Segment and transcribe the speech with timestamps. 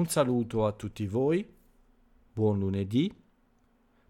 [0.00, 1.46] Un saluto a tutti voi,
[2.32, 3.14] buon lunedì,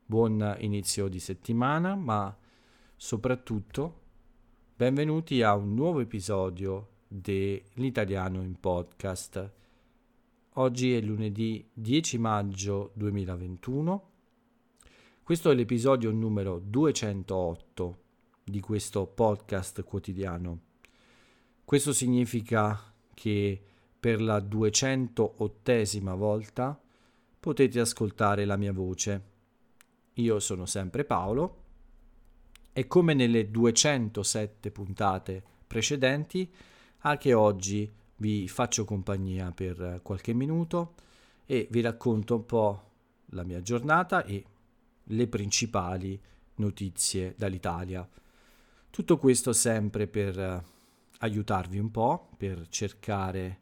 [0.06, 2.38] buon inizio di settimana, ma
[2.94, 4.00] soprattutto
[4.76, 9.52] benvenuti a un nuovo episodio dell'Italiano in podcast.
[10.52, 14.10] Oggi è lunedì 10 maggio 2021.
[15.24, 17.98] Questo è l'episodio numero 208
[18.44, 20.60] di questo podcast quotidiano.
[21.64, 22.80] Questo significa
[23.12, 23.64] che
[24.00, 26.80] per la 208esima volta
[27.38, 29.28] potete ascoltare la mia voce.
[30.14, 31.58] Io sono sempre Paolo
[32.72, 36.50] e come nelle 207 puntate precedenti,
[37.00, 40.94] anche oggi vi faccio compagnia per qualche minuto
[41.44, 42.90] e vi racconto un po'
[43.32, 44.44] la mia giornata e
[45.04, 46.20] le principali
[46.56, 48.08] notizie dall'Italia.
[48.90, 50.64] Tutto questo sempre per eh,
[51.18, 53.59] aiutarvi un po', per cercare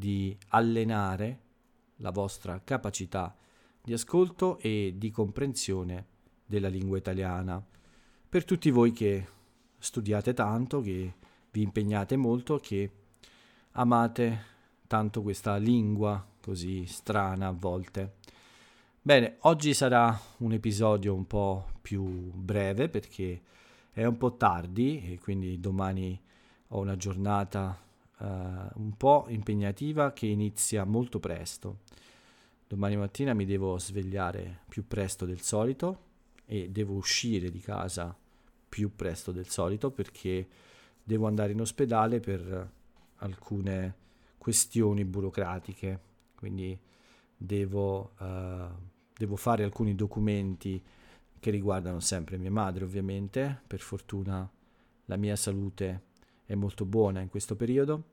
[0.00, 1.40] di allenare
[1.96, 3.36] la vostra capacità
[3.82, 6.06] di ascolto e di comprensione
[6.46, 7.62] della lingua italiana.
[8.26, 9.26] Per tutti voi che
[9.78, 11.14] studiate tanto, che
[11.50, 12.90] vi impegnate molto, che
[13.72, 14.44] amate
[14.86, 18.14] tanto questa lingua così strana a volte.
[19.02, 23.42] Bene, oggi sarà un episodio un po' più breve perché
[23.92, 26.18] è un po' tardi e quindi domani
[26.68, 27.88] ho una giornata
[28.20, 28.26] uh,
[28.80, 31.80] un po' impegnativa che inizia molto presto.
[32.66, 36.08] Domani mattina mi devo svegliare più presto del solito
[36.46, 38.16] e devo uscire di casa
[38.68, 40.48] più presto del solito perché
[41.02, 42.70] devo andare in ospedale per
[43.16, 43.94] alcune
[44.38, 46.00] questioni burocratiche.
[46.36, 46.78] Quindi
[47.36, 48.72] devo, uh,
[49.16, 50.82] devo fare alcuni documenti
[51.40, 54.48] che riguardano sempre mia madre ovviamente, per fortuna
[55.06, 56.02] la mia salute
[56.50, 58.06] è molto buona in questo periodo,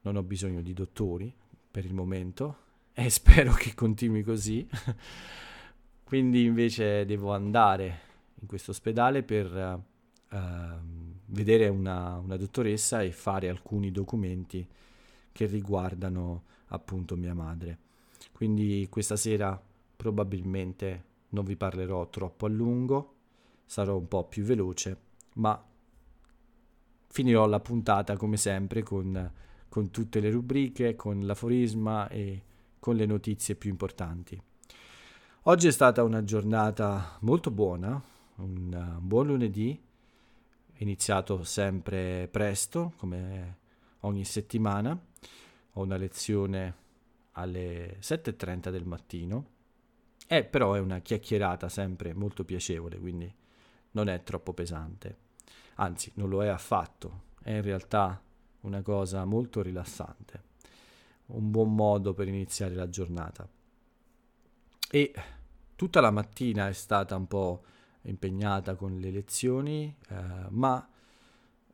[0.00, 1.30] non ho bisogno di dottori
[1.70, 2.56] per il momento
[2.94, 4.66] e spero che continui così.
[6.02, 8.00] Quindi invece devo andare
[8.40, 9.82] in questo ospedale per
[10.30, 10.38] uh,
[11.26, 14.66] vedere una, una dottoressa e fare alcuni documenti
[15.30, 17.78] che riguardano appunto mia madre.
[18.32, 19.60] Quindi questa sera
[19.96, 23.16] probabilmente non vi parlerò troppo a lungo,
[23.66, 24.96] sarò un po' più veloce,
[25.34, 25.62] ma
[27.16, 29.32] finirò la puntata come sempre con,
[29.70, 32.42] con tutte le rubriche, con l'aforisma e
[32.78, 34.38] con le notizie più importanti.
[35.44, 37.98] Oggi è stata una giornata molto buona,
[38.34, 39.80] un buon lunedì,
[40.74, 43.56] iniziato sempre presto, come
[44.00, 45.00] ogni settimana.
[45.72, 46.74] Ho una lezione
[47.32, 49.46] alle 7.30 del mattino,
[50.26, 53.34] e però è una chiacchierata sempre molto piacevole, quindi
[53.92, 55.24] non è troppo pesante
[55.76, 58.20] anzi non lo è affatto, è in realtà
[58.60, 60.42] una cosa molto rilassante,
[61.26, 63.48] un buon modo per iniziare la giornata.
[64.90, 65.14] E
[65.74, 67.64] tutta la mattina è stata un po'
[68.02, 70.88] impegnata con le lezioni, eh, ma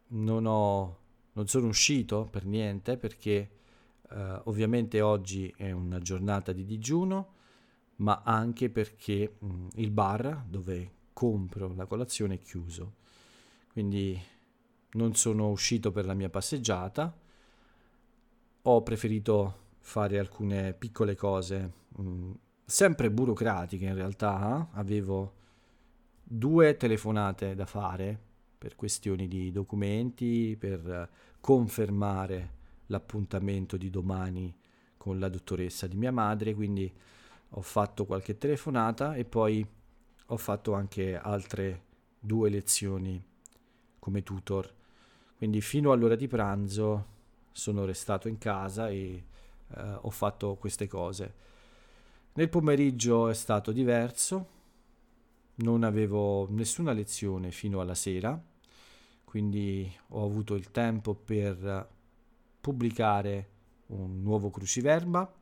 [0.08, 0.98] non, ho,
[1.32, 3.50] non sono uscito per niente perché
[4.10, 7.34] eh, ovviamente oggi è una giornata di digiuno,
[7.96, 13.00] ma anche perché mh, il bar dove compro la colazione è chiuso
[13.72, 14.20] quindi
[14.92, 17.16] non sono uscito per la mia passeggiata,
[18.64, 22.32] ho preferito fare alcune piccole cose, mh, mm,
[22.64, 25.34] sempre burocratiche in realtà, avevo
[26.22, 28.18] due telefonate da fare
[28.58, 31.08] per questioni di documenti, per
[31.40, 34.54] confermare l'appuntamento di domani
[34.96, 36.92] con la dottoressa di mia madre, quindi
[37.54, 39.66] ho fatto qualche telefonata e poi
[40.26, 41.84] ho fatto anche altre
[42.20, 43.30] due lezioni
[44.02, 44.68] come tutor.
[45.36, 47.06] Quindi fino all'ora di pranzo
[47.52, 49.24] sono restato in casa e
[49.68, 51.34] eh, ho fatto queste cose.
[52.32, 54.46] Nel pomeriggio è stato diverso,
[55.56, 58.40] non avevo nessuna lezione fino alla sera,
[59.22, 61.88] quindi ho avuto il tempo per
[62.60, 63.50] pubblicare
[63.88, 65.32] un nuovo cruciverba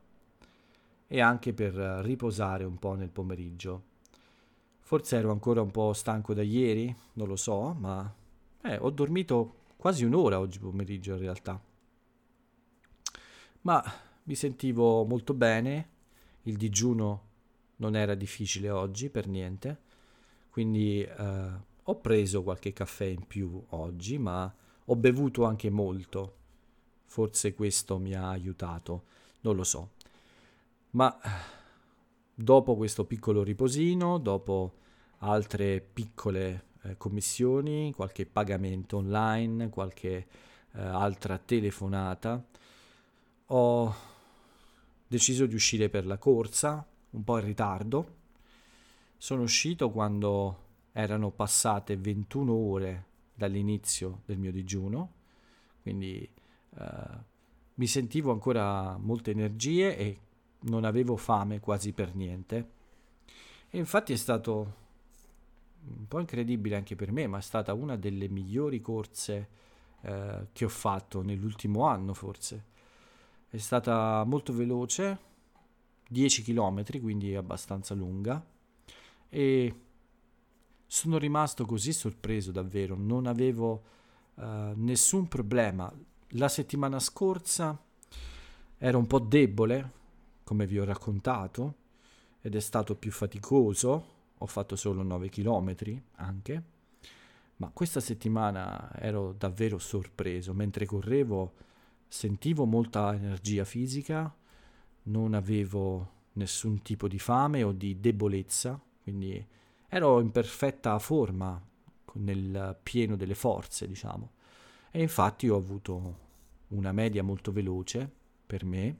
[1.07, 3.89] e anche per riposare un po' nel pomeriggio.
[4.81, 8.19] Forse ero ancora un po' stanco da ieri, non lo so, ma
[8.63, 11.61] eh, ho dormito quasi un'ora oggi pomeriggio in realtà.
[13.61, 13.83] Ma
[14.23, 15.89] mi sentivo molto bene,
[16.43, 17.29] il digiuno
[17.77, 19.81] non era difficile oggi per niente,
[20.49, 21.49] quindi eh,
[21.83, 24.53] ho preso qualche caffè in più oggi, ma
[24.85, 26.37] ho bevuto anche molto.
[27.05, 29.03] Forse questo mi ha aiutato,
[29.41, 29.91] non lo so.
[30.91, 31.17] Ma
[32.33, 34.73] dopo questo piccolo riposino, dopo
[35.19, 40.27] altre piccole eh, commissioni, qualche pagamento online, qualche
[40.73, 42.43] eh, altra telefonata.
[43.47, 43.95] Ho
[45.07, 48.19] deciso di uscire per la corsa, un po' in ritardo.
[49.17, 55.13] Sono uscito quando erano passate 21 ore dall'inizio del mio digiuno,
[55.81, 56.29] quindi
[56.77, 57.29] eh,
[57.75, 60.19] mi sentivo ancora molte energie e
[60.61, 62.69] non avevo fame quasi per niente.
[63.69, 64.75] E infatti è stato
[65.83, 69.49] un po' incredibile anche per me, ma è stata una delle migliori corse
[70.01, 72.65] eh, che ho fatto nell'ultimo anno forse.
[73.47, 75.19] È stata molto veloce,
[76.07, 78.43] 10 km, quindi abbastanza lunga,
[79.29, 79.75] e
[80.85, 83.83] sono rimasto così sorpreso davvero, non avevo
[84.35, 85.91] uh, nessun problema.
[86.35, 87.81] La settimana scorsa
[88.77, 89.91] ero un po' debole,
[90.43, 91.75] come vi ho raccontato,
[92.41, 95.75] ed è stato più faticoso, ho fatto solo 9 km
[96.15, 96.63] anche,
[97.57, 101.53] ma questa settimana ero davvero sorpreso, mentre correvo
[102.07, 104.35] sentivo molta energia fisica,
[105.03, 109.45] non avevo nessun tipo di fame o di debolezza, quindi
[109.87, 111.61] ero in perfetta forma,
[112.13, 114.31] nel pieno delle forze, diciamo.
[114.89, 116.29] E infatti ho avuto
[116.69, 118.09] una media molto veloce
[118.45, 118.97] per me,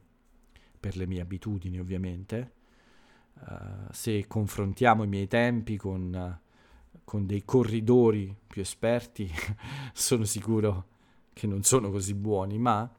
[0.79, 2.59] per le mie abitudini ovviamente.
[3.43, 6.39] Uh, se confrontiamo i miei tempi con,
[7.03, 9.29] con dei corridori più esperti,
[9.93, 10.87] sono sicuro
[11.33, 12.89] che non sono così buoni, ma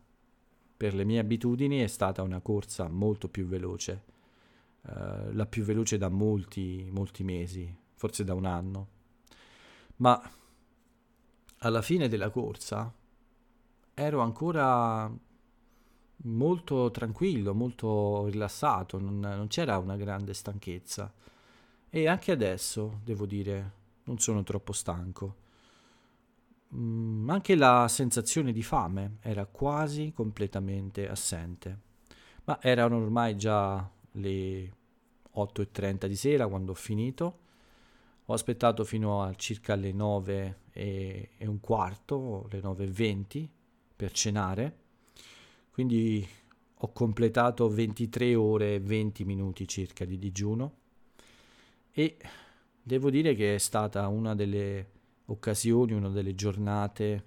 [0.76, 4.04] per le mie abitudini è stata una corsa molto più veloce,
[4.82, 8.88] uh, la più veloce da molti, molti mesi, forse da un anno.
[9.96, 10.20] Ma
[11.58, 12.92] alla fine della corsa
[13.94, 15.10] ero ancora
[16.22, 21.12] molto tranquillo, molto rilassato, non, non c'era una grande stanchezza.
[21.88, 23.72] E anche adesso, devo dire,
[24.04, 25.36] non sono troppo stanco.
[26.74, 31.80] Mm, anche la sensazione di fame era quasi completamente assente.
[32.44, 34.72] Ma erano ormai già le
[35.34, 37.38] 8.30 di sera quando ho finito.
[38.26, 43.48] Ho aspettato fino a circa le 9 e, e un quarto, le 9.20
[43.94, 44.81] per cenare.
[45.72, 46.28] Quindi
[46.74, 50.80] ho completato 23 ore e 20 minuti circa di digiuno
[51.92, 52.18] e
[52.82, 54.90] devo dire che è stata una delle
[55.26, 57.24] occasioni, una delle giornate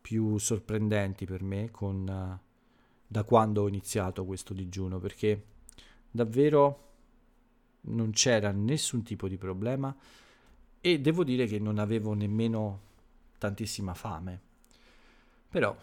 [0.00, 2.40] più sorprendenti per me con,
[3.06, 5.44] da quando ho iniziato questo digiuno perché
[6.10, 6.88] davvero
[7.82, 9.94] non c'era nessun tipo di problema
[10.80, 12.80] e devo dire che non avevo nemmeno
[13.38, 14.40] tantissima fame.
[15.48, 15.76] Però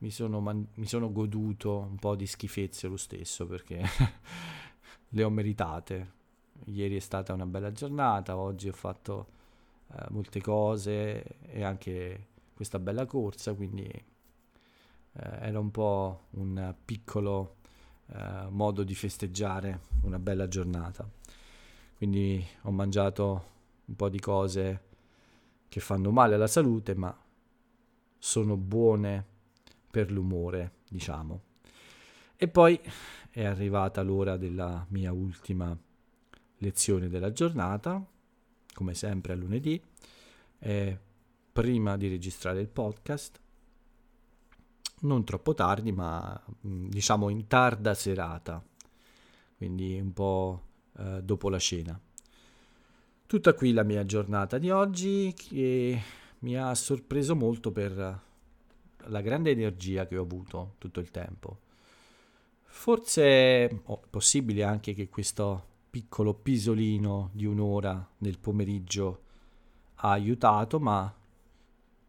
[0.00, 3.82] mi sono, man- mi sono goduto un po' di schifezze lo stesso perché
[5.08, 6.18] le ho meritate.
[6.66, 9.28] Ieri è stata una bella giornata, oggi ho fatto
[9.92, 14.04] eh, molte cose e anche questa bella corsa, quindi eh,
[15.12, 17.56] era un po' un piccolo
[18.08, 21.08] eh, modo di festeggiare una bella giornata.
[21.96, 23.44] Quindi ho mangiato
[23.86, 24.82] un po' di cose
[25.68, 27.14] che fanno male alla salute, ma
[28.18, 29.29] sono buone
[29.90, 31.42] per l'umore, diciamo.
[32.36, 32.80] E poi
[33.30, 35.76] è arrivata l'ora della mia ultima
[36.58, 38.02] lezione della giornata,
[38.72, 39.82] come sempre a lunedì,
[40.58, 40.98] e
[41.52, 43.40] prima di registrare il podcast,
[45.00, 48.62] non troppo tardi, ma mm, diciamo in tarda serata,
[49.56, 50.62] quindi un po'
[50.98, 51.98] eh, dopo la cena.
[53.26, 56.02] Tutta qui la mia giornata di oggi che
[56.40, 58.28] mi ha sorpreso molto per
[59.06, 61.58] la grande energia che ho avuto tutto il tempo.
[62.64, 69.22] Forse è oh, possibile anche che questo piccolo pisolino di un'ora nel pomeriggio
[69.96, 71.12] ha aiutato, ma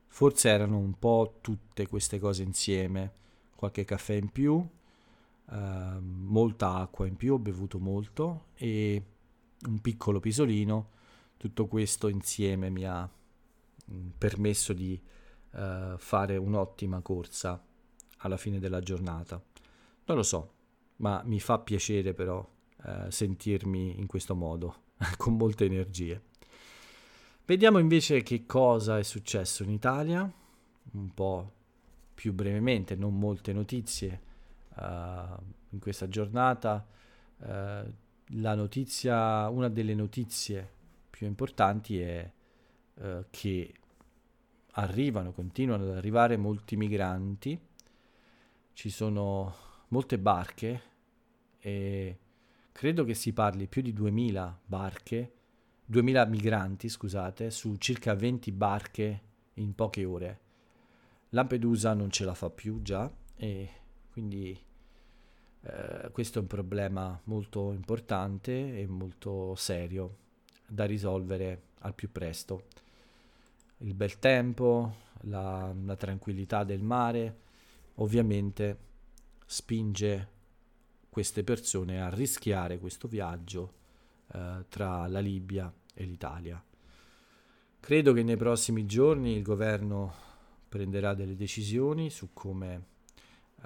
[0.07, 3.19] forse erano un po' tutte queste cose insieme.
[3.55, 4.65] Qualche caffè in più,
[5.51, 9.03] eh, molta acqua in più, ho bevuto molto e
[9.67, 10.89] un piccolo pisolino.
[11.37, 13.09] Tutto questo insieme mi ha
[13.91, 14.99] mm, permesso di
[15.51, 17.63] uh, fare un'ottima corsa
[18.17, 19.41] alla fine della giornata.
[20.05, 20.53] Non lo so,
[20.97, 22.47] ma mi fa piacere però
[22.83, 24.75] uh, sentirmi in questo modo,
[25.17, 26.21] con molte energie.
[27.45, 30.31] Vediamo invece che cosa è successo in Italia,
[30.91, 31.51] un po'
[32.13, 34.21] più brevemente, non molte notizie
[34.75, 34.81] uh,
[35.69, 36.85] in questa giornata.
[37.37, 37.91] Uh,
[38.35, 40.69] la notizia, una delle notizie
[41.09, 42.31] più importanti è
[42.93, 43.73] uh, che
[44.73, 47.59] arrivano, continuano ad arrivare molti migranti,
[48.73, 49.53] ci sono
[49.89, 50.81] molte barche
[51.59, 52.17] e
[52.71, 55.33] credo che si parli più di 2000 barche,
[55.85, 59.21] 2000 migranti, scusate, su circa 20 barche
[59.55, 60.39] in poche ore.
[61.29, 63.69] Lampedusa non ce la fa più già e
[64.11, 64.57] quindi
[65.61, 70.17] eh, questo è un problema molto importante e molto serio
[70.67, 72.63] da risolvere al più presto.
[73.83, 77.39] Il bel tempo, la, la tranquillità del mare,
[77.95, 78.77] ovviamente
[79.45, 80.29] spinge
[81.09, 83.73] queste persone a rischiare questo viaggio
[84.33, 86.63] eh, tra la Libia e l'Italia.
[87.79, 90.13] Credo che nei prossimi giorni il governo
[90.69, 92.85] prenderà delle decisioni su come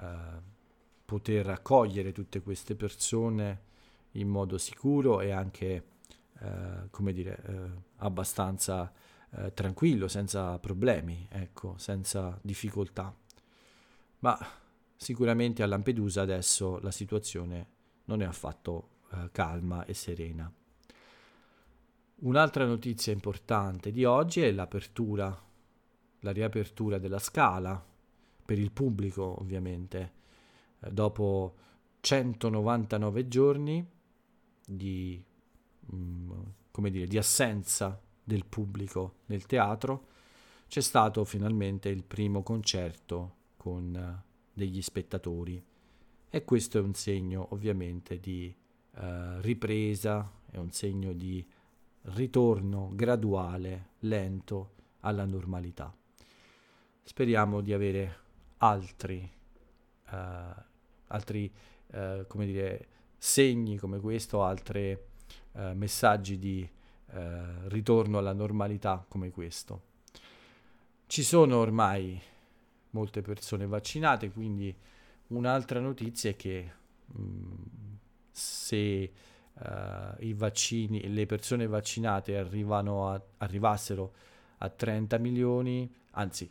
[0.00, 0.14] eh,
[1.04, 3.60] poter accogliere tutte queste persone
[4.12, 5.84] in modo sicuro e anche,
[6.40, 8.90] eh, come dire, eh, abbastanza
[9.30, 13.14] eh, tranquillo, senza problemi, ecco, senza difficoltà.
[14.20, 14.38] Ma
[14.96, 20.50] sicuramente a Lampedusa adesso la situazione non è affatto eh, calma e serena.
[22.18, 25.44] Un'altra notizia importante di oggi è l'apertura,
[26.20, 27.84] la riapertura della scala
[28.44, 30.12] per il pubblico ovviamente
[30.80, 31.56] eh, dopo
[32.00, 33.86] 199 giorni
[34.64, 35.22] di,
[35.94, 36.30] mm,
[36.70, 40.08] come dire, di assenza del pubblico nel teatro,
[40.66, 45.62] c'è stato finalmente il primo concerto con uh, degli spettatori
[46.28, 48.52] e questo è un segno ovviamente di
[48.94, 49.00] uh,
[49.40, 51.46] ripresa, è un segno di
[52.14, 55.94] ritorno graduale, lento alla normalità.
[57.02, 58.18] Speriamo di avere
[58.58, 59.30] altri
[60.10, 60.64] uh,
[61.08, 61.52] altri
[61.92, 66.68] uh, come dire, segni come questo, altri uh, messaggi di
[67.68, 69.82] ritorno alla normalità come questo.
[71.06, 72.20] Ci sono ormai
[72.90, 74.74] molte persone vaccinate, quindi
[75.28, 76.72] un'altra notizia è che
[77.06, 77.52] mh, mm,
[78.30, 79.12] se
[80.18, 84.14] i vaccini, le persone vaccinate a, arrivassero
[84.58, 86.50] a 30 milioni, anzi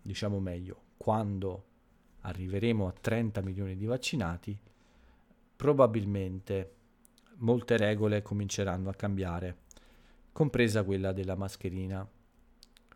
[0.00, 1.64] diciamo meglio, quando
[2.20, 4.56] arriveremo a 30 milioni di vaccinati,
[5.56, 6.74] probabilmente
[7.38, 9.56] molte regole cominceranno a cambiare,
[10.34, 12.06] compresa quella della mascherina.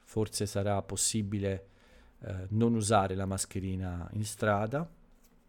[0.03, 1.69] Forse sarà possibile
[2.19, 4.87] eh, non usare la mascherina in strada,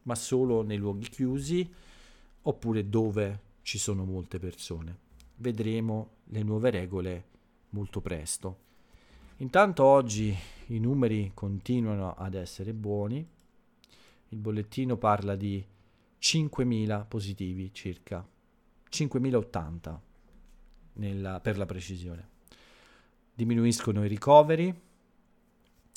[0.04, 1.68] ma solo nei luoghi chiusi
[2.44, 4.98] oppure dove ci sono molte persone.
[5.38, 7.26] Vedremo le nuove regole
[7.70, 8.68] molto presto.
[9.38, 10.36] Intanto oggi
[10.68, 13.28] i numeri continuano ad essere buoni,
[14.28, 15.66] il bollettino parla di
[16.22, 18.24] 5.000 positivi circa,
[18.92, 20.00] 5.080
[21.00, 22.28] nella, per la precisione.
[23.34, 24.74] Diminuiscono i ricoveri,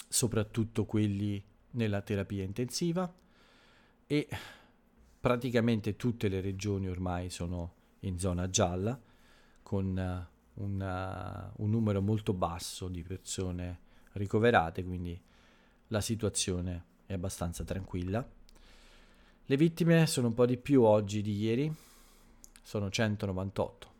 [0.08, 1.42] soprattutto quelli
[1.72, 3.12] nella terapia intensiva
[4.06, 4.28] e
[5.20, 8.98] praticamente tutte le regioni ormai sono in zona gialla
[9.62, 13.80] con una, un numero molto basso di persone
[14.12, 15.18] ricoverate, quindi
[15.88, 18.26] la situazione è abbastanza tranquilla.
[19.44, 21.72] Le vittime sono un po' di più oggi di ieri,
[22.62, 23.91] sono 198,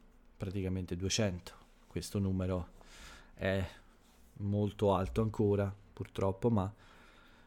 [0.43, 1.53] praticamente 200.
[1.87, 2.71] Questo numero
[3.35, 3.65] è
[4.39, 6.75] molto alto ancora, purtroppo, ma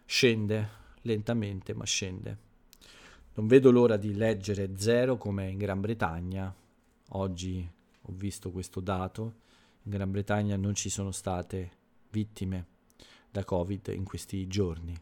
[0.06, 0.70] scende
[1.02, 2.38] lentamente, ma scende.
[3.34, 6.56] Non vedo l'ora di leggere zero come in Gran Bretagna.
[7.10, 7.70] Oggi
[8.02, 9.34] ho visto questo dato.
[9.84, 11.72] In Gran Bretagna non ci sono state
[12.12, 12.68] vittime
[13.30, 14.98] da Covid in questi giorni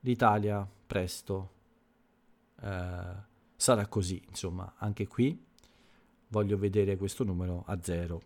[0.00, 1.50] l'Italia presto
[2.60, 5.46] eh, sarà così, insomma, anche qui
[6.28, 8.22] voglio vedere questo numero a zero.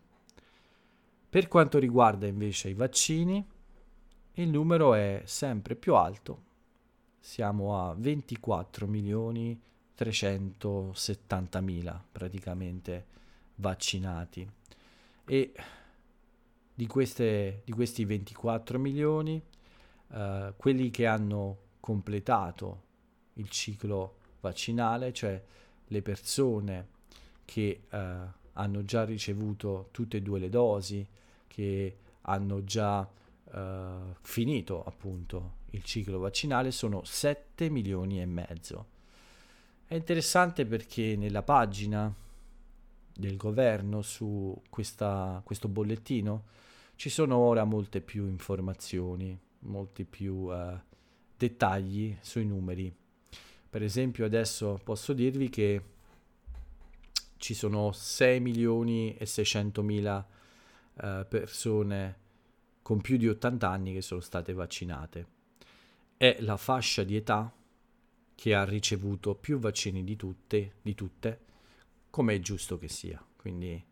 [1.28, 3.44] Per quanto riguarda invece i vaccini,
[4.34, 6.50] il numero è sempre più alto,
[7.18, 9.58] siamo a 24 milioni
[9.94, 13.06] 370 mila praticamente
[13.56, 14.50] vaccinati
[15.24, 15.52] e
[16.74, 19.40] di, queste, di questi 24 milioni
[20.08, 22.82] uh, quelli che hanno completato
[23.34, 25.42] il ciclo vaccinale, cioè
[25.86, 26.88] le persone
[27.52, 27.96] che uh,
[28.54, 31.06] hanno già ricevuto tutte e due le dosi,
[31.46, 38.86] che hanno già uh, finito appunto il ciclo vaccinale, sono 7 milioni e mezzo.
[39.86, 42.10] È interessante perché nella pagina
[43.14, 46.44] del governo su questa, questo bollettino
[46.96, 50.80] ci sono ora molte più informazioni, molti più uh,
[51.36, 52.94] dettagli sui numeri.
[53.68, 55.91] Per esempio adesso posso dirvi che
[57.42, 60.24] ci sono 6 milioni e 600 mila
[60.94, 62.20] uh, persone
[62.82, 65.26] con più di 80 anni che sono state vaccinate.
[66.16, 67.52] È la fascia di età
[68.36, 71.40] che ha ricevuto più vaccini di tutte, di tutte
[72.10, 73.20] come è giusto che sia.
[73.34, 73.84] Quindi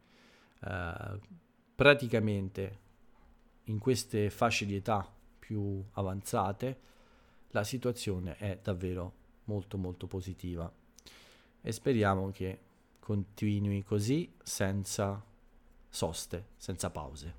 [0.61, 1.19] uh,
[1.75, 2.78] praticamente
[3.64, 6.80] in queste fasce di età più avanzate,
[7.49, 9.12] la situazione è davvero
[9.47, 10.73] molto molto positiva.
[11.62, 12.69] e speriamo che
[13.00, 15.23] continui così senza
[15.88, 17.35] soste, senza pause,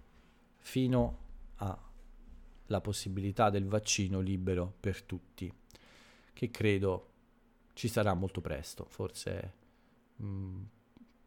[0.58, 1.20] fino
[1.56, 5.52] alla possibilità del vaccino libero per tutti,
[6.34, 7.10] che credo
[7.74, 9.54] ci sarà molto presto, forse
[10.18, 10.64] mh, mm,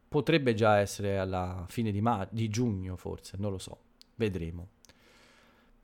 [0.07, 3.79] potrebbe già essere alla fine di, ma- di giugno, forse, non lo so,
[4.15, 4.69] vedremo.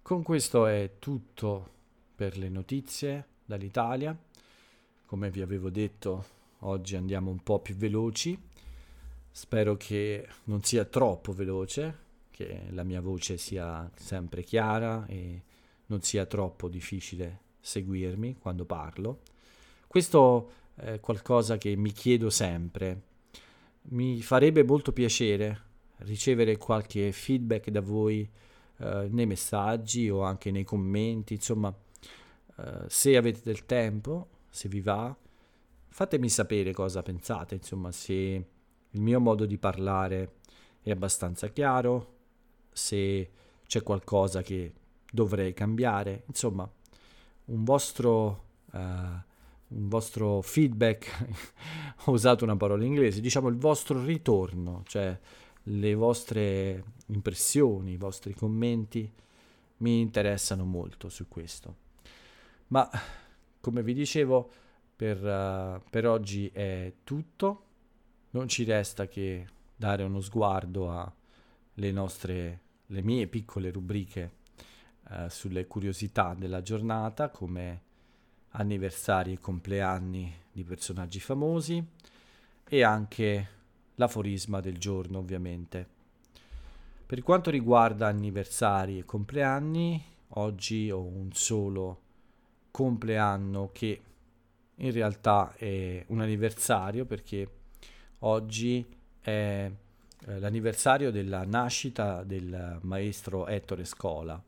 [0.02, 1.70] Con questo è tutto
[2.16, 4.18] per le notizie dall'Italia.
[5.06, 6.26] Come vi avevo detto,
[6.62, 8.40] oggi andiamo un po' più veloci.
[9.34, 11.98] Spero che non sia troppo veloce,
[12.32, 15.42] che la mia voce sia sempre chiara e
[15.86, 19.20] non sia troppo difficile seguirmi quando parlo.
[19.88, 23.02] Questo è qualcosa che mi chiedo sempre.
[23.84, 25.70] Mi farebbe molto piacere
[26.04, 28.28] ricevere qualche feedback da voi
[28.78, 31.74] eh, nei messaggi o anche nei commenti, insomma,
[32.58, 35.16] eh, se avete del tempo, se vi va,
[35.92, 38.14] fatemi sapere cosa pensate, insomma, se
[38.90, 40.36] il mio modo di parlare
[40.82, 42.20] è abbastanza chiaro,
[42.72, 43.30] se
[43.68, 44.74] c'è qualcosa che
[45.12, 46.70] dovrei cambiare, insomma,
[47.46, 51.28] un vostro, uh, un vostro feedback,
[52.06, 55.18] ho usato una parola inglese, diciamo il vostro ritorno, cioè
[55.64, 59.12] le vostre impressioni, i vostri commenti
[59.78, 61.76] mi interessano molto su questo.
[62.68, 62.90] Ma
[63.60, 64.52] come vi dicevo,
[65.02, 67.64] per, uh, per oggi è tutto.
[68.32, 74.34] Non ci resta che dare uno sguardo alle nostre, le mie piccole rubriche
[75.10, 77.82] uh, sulle curiosità della giornata, come
[78.50, 81.84] anniversari e compleanni di personaggi famosi
[82.70, 83.48] e anche
[83.96, 85.88] l'aforisma del giorno, ovviamente.
[87.08, 90.00] Per quanto riguarda anniversari e compleanni,
[90.36, 92.02] oggi ho un solo
[92.70, 94.02] compleanno che
[94.82, 97.48] in realtà è un anniversario perché
[98.20, 98.86] oggi
[99.20, 99.72] è
[100.26, 104.42] eh, l'anniversario della nascita del maestro Ettore Scola,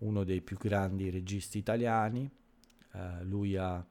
[0.00, 2.28] uno dei più grandi registi italiani.
[2.90, 3.84] Uh, lui ha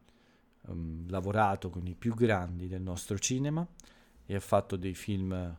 [0.62, 3.66] um, lavorato con i più grandi del nostro cinema
[4.26, 5.58] e ha fatto dei film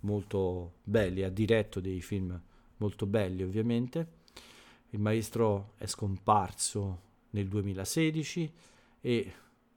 [0.00, 2.38] molto belli, ha diretto dei film
[2.78, 4.20] molto belli ovviamente.
[4.90, 8.52] Il maestro è scomparso nel 2016
[9.00, 9.32] e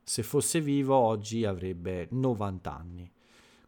[0.07, 3.11] se fosse vivo oggi avrebbe 90 anni.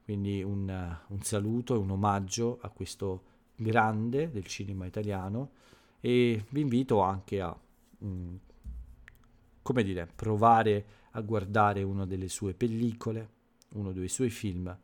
[0.04, 3.24] Quindi un, un saluto e un omaggio a questo
[3.56, 5.50] grande del cinema italiano
[6.00, 7.58] e vi invito anche a,
[8.06, 8.36] mm,
[9.64, 13.30] come dire, provare a guardare una delle sue pellicole,
[13.74, 14.78] uno dei suoi film,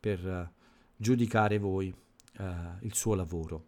[0.00, 0.62] per uh,
[0.96, 1.94] giudicare voi
[2.38, 2.44] uh,
[2.80, 3.66] il suo lavoro.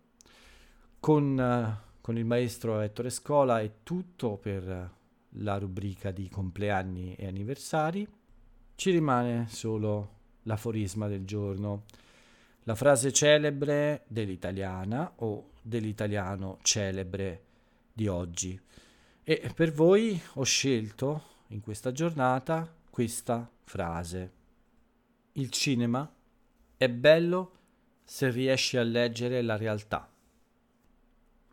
[0.99, 4.93] Con uh, con il maestro Ettore Scola è tutto per
[5.39, 8.07] la rubrica di compleanni e anniversari.
[8.75, 11.85] Ci rimane solo l'aforisma del giorno,
[12.65, 17.45] la frase celebre dell'italiana o dell'italiano celebre
[17.93, 18.61] di oggi.
[19.23, 24.33] E per voi ho scelto in questa giornata questa frase.
[25.33, 26.11] Il cinema
[26.77, 27.53] è bello
[28.05, 30.11] se riesci a leggere la realtà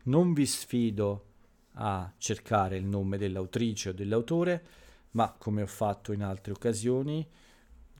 [0.04, 1.26] non vi sfido
[1.74, 4.64] a cercare il nome dell'autrice o dell'autore,
[5.12, 7.26] ma come ho fatto in altre occasioni,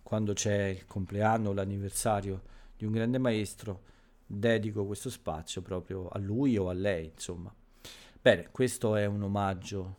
[0.03, 2.43] quando c'è il compleanno o l'anniversario
[2.77, 3.83] di un grande maestro,
[4.27, 7.55] dedico questo spazio proprio a lui o a lei, insomma.
[8.21, 9.97] Bene, questo è un omaggio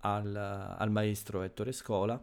[0.00, 2.22] al, al maestro Ettore Scola.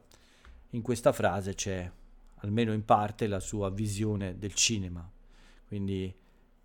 [0.72, 1.90] In questa frase c'è,
[2.38, 5.08] almeno in parte, la sua visione del cinema,
[5.68, 6.14] quindi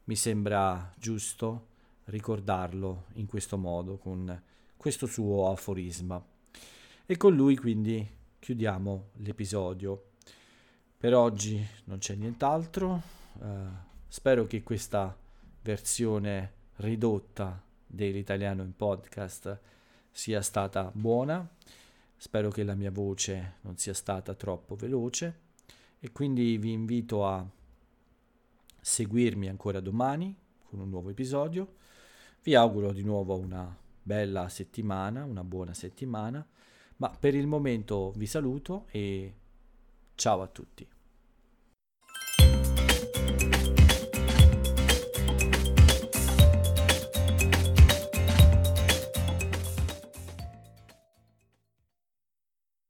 [0.05, 1.68] mi sembra giusto
[2.09, 4.43] ricordarlo in questo modo, con
[4.77, 6.23] questo suo aforisma.
[7.07, 8.07] E con lui quindi
[8.39, 10.11] chiudiamo l'episodio.
[10.97, 13.03] Per oggi non c'è nient'altro.
[13.39, 13.47] Uh,
[14.09, 15.17] spero che questa
[15.63, 19.59] versione ridotta dell'italiano in podcast
[20.11, 21.47] sia stata buona.
[22.17, 25.47] Spero che la mia voce non sia stata troppo veloce
[26.01, 27.47] e quindi vi invito a
[28.81, 31.77] seguirmi ancora domani con un nuovo episodio
[32.49, 36.43] vi auguro di nuovo una bella settimana, una buona settimana,
[36.97, 39.35] ma per il momento vi saluto e
[40.15, 40.89] ciao a tutti.